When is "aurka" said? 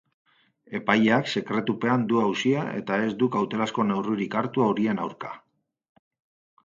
5.05-5.35